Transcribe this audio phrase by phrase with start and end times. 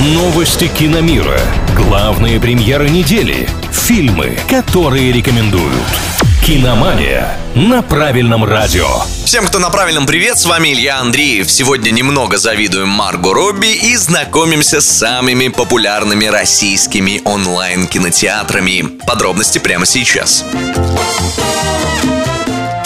[0.00, 1.40] Новости киномира.
[1.74, 3.48] Главные премьеры недели.
[3.72, 5.74] Фильмы, которые рекомендуют.
[6.46, 8.86] Киномания на правильном радио.
[9.24, 11.50] Всем, кто на правильном привет, с вами Илья Андреев.
[11.50, 19.00] Сегодня немного завидуем Марго Робби и знакомимся с самыми популярными российскими онлайн-кинотеатрами.
[19.04, 20.44] Подробности прямо сейчас.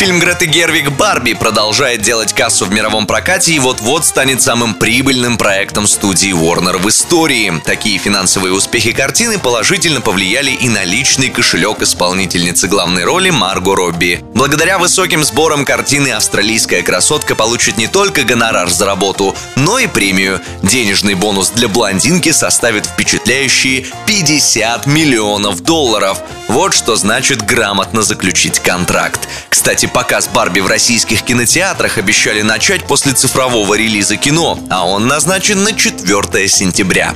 [0.02, 5.38] Фильм Греты Гервик «Барби» продолжает делать кассу в мировом прокате и вот-вот станет самым прибыльным
[5.38, 7.52] проектом студии Warner в истории.
[7.64, 14.24] Такие финансовые успехи картины положительно повлияли и на личный кошелек исполнительницы главной роли Марго Робби.
[14.42, 20.40] Благодаря высоким сборам картины австралийская красотка получит не только гонорар за работу, но и премию.
[20.64, 26.18] Денежный бонус для блондинки составит впечатляющие 50 миллионов долларов.
[26.48, 29.28] Вот что значит грамотно заключить контракт.
[29.48, 35.62] Кстати, показ Барби в российских кинотеатрах обещали начать после цифрового релиза кино, а он назначен
[35.62, 37.14] на 4 сентября.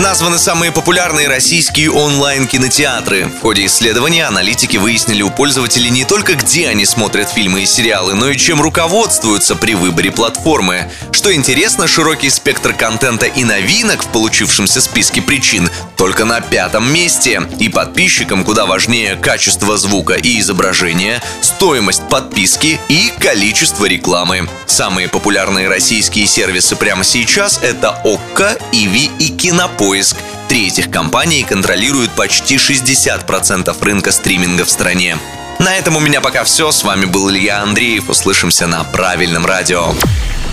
[0.00, 3.26] Названы самые популярные российские онлайн-кинотеатры.
[3.26, 8.14] В ходе исследования аналитики выяснили у пользователей не только где они смотрят фильмы и сериалы,
[8.14, 10.88] но и чем руководствуются при выборе платформы.
[11.10, 17.42] Что интересно, широкий спектр контента и новинок в получившемся списке причин только на пятом месте.
[17.58, 24.48] И подписчикам куда важнее качество звука и изображения, стоимость подписки и количество рекламы.
[24.66, 30.16] Самые популярные российские сервисы прямо сейчас это ОККО, Иви и Кинопоиск.
[30.48, 35.16] Три этих компании контролируют почти 60% рынка стриминга в стране.
[35.60, 36.72] На этом у меня пока все.
[36.72, 38.10] С вами был Илья Андреев.
[38.10, 39.94] Услышимся на правильном радио.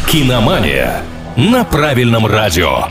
[0.08, 1.02] Киномания
[1.36, 2.88] на правильном радио.